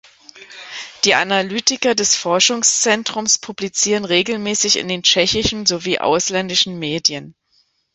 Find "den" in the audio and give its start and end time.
4.87-5.03